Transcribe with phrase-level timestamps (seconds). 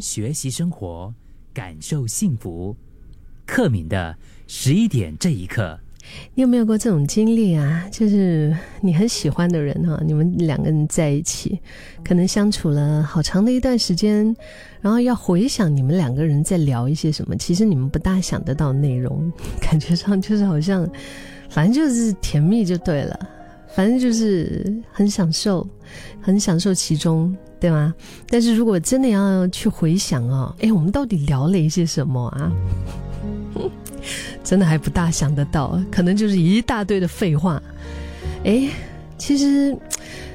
[0.00, 1.12] 学习生活，
[1.52, 2.74] 感受幸福。
[3.44, 5.78] 克敏的十一点这一刻，
[6.34, 7.86] 你有没有过这种经历啊？
[7.92, 11.60] 就是你很喜欢的人哈，你们两个人在一起，
[12.02, 14.34] 可能相处了好长的一段时间，
[14.80, 19.30] 然后要回想你们两个人在聊一些什么，其实你们不大想得到内容，
[19.60, 20.88] 感觉上就是好像，
[21.50, 23.28] 反正就是甜蜜就对了，
[23.74, 25.66] 反正就是很享受，
[26.20, 27.34] 很享受其中。
[27.62, 27.94] 对吗？
[28.28, 32.52] 但是如果真的要去回想哦，哎，我们到底聊了一些什么啊？
[34.42, 37.62] 真的还不大想得到，可能就是一大堆的废话。
[38.42, 38.68] 哎，
[39.16, 39.78] 其实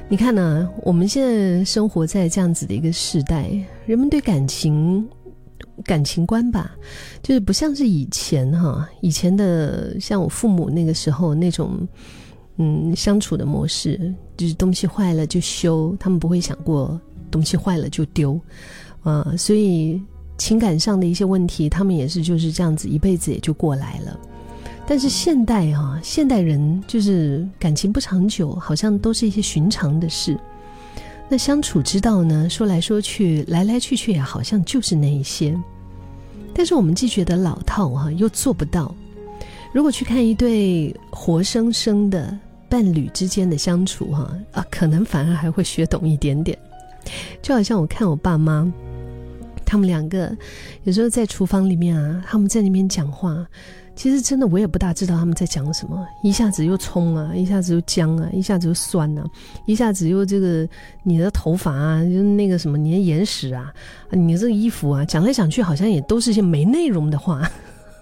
[0.08, 3.50] 你看呢，我们现在生活在这样子的一个时代，
[3.84, 5.06] 人们对感情
[5.84, 6.74] 感情观吧，
[7.22, 11.86] 就是不像是以前哈，以前的像我父母那个时候那种
[12.58, 17.00] 嗯相处的模式，就是东西坏了就修，他们不会想过。
[17.30, 18.40] 东西坏了就丢，
[19.02, 20.00] 啊，所以
[20.38, 24.18] 情感上的一些问题，他们也是就是这样子，一辈子也就过来了。
[24.86, 30.40] 但是现代啊，现代人就是感情不长久，好像都是一些寻常的事。
[31.28, 35.54] 那相处之道呢，说来说去，来来去去也好像就是那一些。
[36.54, 38.94] 但是我们既觉得老套哈，又做不到。
[39.70, 42.34] 如果去看一对活生生的
[42.68, 46.58] 伴侣之间的相处哈，啊，可能反而还会学懂一点点。
[47.40, 48.70] 就好像我看我爸妈，
[49.64, 50.36] 他们两个
[50.84, 53.46] 有时候在厨房里面啊，他们在那边讲话，
[53.96, 56.06] 其实真的我也不大知道他们在讲什么。
[56.22, 59.24] 一下子又葱啊，一下子又姜啊，一下子又酸啊，
[59.64, 60.68] 一下子又这个
[61.02, 63.72] 你的头发啊，就那个什么你的眼屎啊，
[64.10, 67.50] 你这个衣服啊，讲来讲去好像也都是些没内容的话，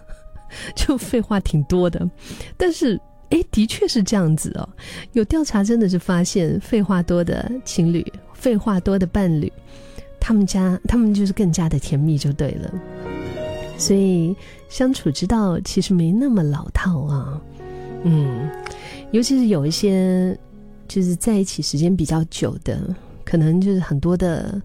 [0.74, 2.08] 就废话挺多的。
[2.56, 3.00] 但是
[3.30, 4.68] 哎，的确是这样子哦。
[5.12, 8.04] 有调查真的是发现，废话多的情侣。
[8.34, 9.50] 废话多的伴侣，
[10.20, 12.70] 他们家他们就是更加的甜蜜就对了，
[13.78, 14.36] 所以
[14.68, 17.40] 相处之道其实没那么老套啊，
[18.04, 18.48] 嗯，
[19.10, 20.38] 尤其是有一些
[20.86, 24.60] 就是在一起时间比较久的，可能就是很多的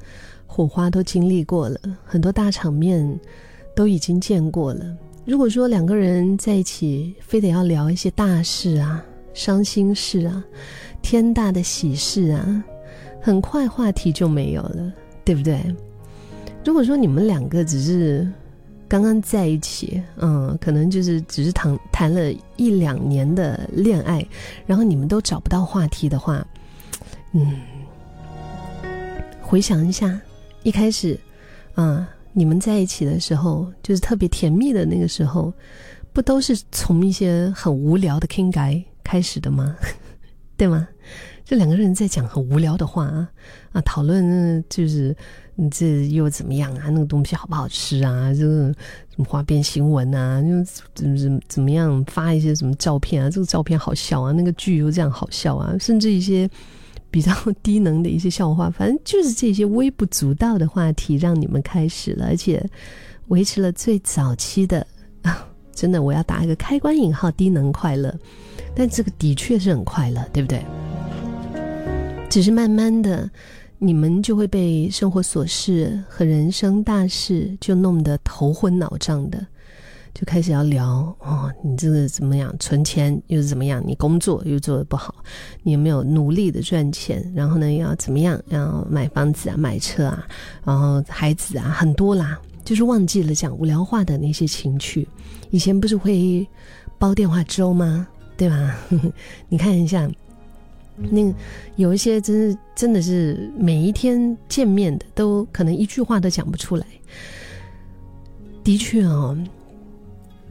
[0.46, 3.20] 火花都经历过了，很多大场面
[3.74, 4.86] 都已经见过了。
[5.24, 10.44] 如果说两个人在一起，非得要聊一些大事啊、伤心事啊、
[11.02, 12.64] 天大的喜事啊。
[13.22, 14.92] 很快话题就没有了，
[15.24, 15.64] 对不对？
[16.66, 18.28] 如果说你们两个只是
[18.88, 24.26] 刚刚在一起，嗯，可能就是只是谈谈了一两年的恋爱，
[24.66, 26.44] 然后你们都找不到话题的话，
[27.34, 27.62] 嗯，
[29.40, 30.20] 回想一下
[30.64, 31.20] 一开始，
[31.76, 35.54] 啊，你们在一起的时候，就是特别甜蜜的那个时候，
[36.14, 39.76] 不都是从一些很无聊的 king guy 开始的吗？
[40.58, 40.88] 对吗？
[41.44, 43.30] 这两个人在讲很无聊的话啊
[43.74, 45.14] 啊，讨论就是
[45.56, 46.90] 你这又怎么样啊？
[46.90, 48.34] 那个东西好不好吃啊？
[48.34, 48.72] 这个
[49.10, 50.40] 什么花边新闻啊？
[50.42, 53.30] 又怎怎么怎么样发一些什么照片啊？
[53.30, 54.32] 这个照片好笑啊？
[54.32, 55.76] 那个剧又这样好笑啊？
[55.80, 56.50] 甚至一些
[57.12, 62.66] 比较低能的一些笑话，反正就是这些微不足道的话题让你们开始了，而且
[63.28, 64.88] 维持了最早期的
[65.22, 65.46] 啊，
[65.76, 68.18] 真的我要打一个开关引号低能快乐，
[68.74, 70.64] 但这个的确是很快乐，对不对？
[72.30, 73.30] 只是慢慢的，
[73.78, 79.46] 你们就会被生活琐事和人生大事就弄得头昏脑胀的，
[80.14, 82.54] 就开始要聊哦，你这个怎么样？
[82.60, 83.82] 存钱又是怎么样？
[83.86, 85.16] 你工作又做的不好，
[85.64, 87.32] 你有没有努力的赚钱？
[87.36, 88.40] 然后呢，要怎么样？
[88.50, 90.28] 要买房子啊，买车啊，
[90.64, 95.08] 然后孩子啊，很多啦，就是忘记了讲无聊话的那些情趣。
[95.50, 96.48] 以前不是会
[97.00, 98.08] 煲电话粥吗？
[98.38, 98.78] 对吧？
[99.50, 100.10] 你看一下。
[101.10, 101.34] 那
[101.78, 106.86] 有一些真是真的是每一天见面的，都可能一句话都讲不出来。
[108.64, 109.36] 的确啊，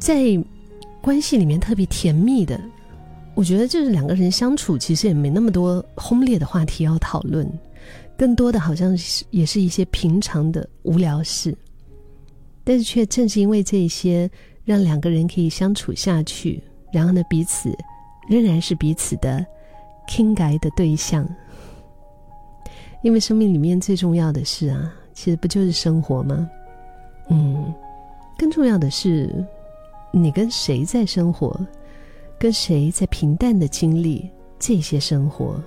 [0.00, 0.43] 在
[1.00, 2.59] 关系里面特别甜蜜的，
[3.34, 7.47] 我觉得就是两个人相处，其实也没那么多轰烈的话题要讨论，
[8.16, 11.56] 更多的好像是也是一些平常的无聊事。
[12.65, 14.28] 但是却正是因为这些，
[14.65, 17.71] 让两个人可以相处下去，然后呢，彼此
[18.28, 19.47] 仍然是彼此的。
[20.07, 21.25] 听改的对象，
[23.01, 26.51] 因为生命里面最重要的事啊，其实不就是生活吗？
[27.28, 27.72] 嗯，
[28.36, 29.33] 更重要的是，
[30.12, 31.59] 你跟谁在生活，
[32.39, 34.28] 跟谁在平淡的经历
[34.59, 35.62] 这些生活。